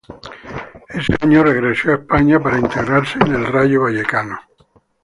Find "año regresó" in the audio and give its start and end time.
1.21-1.91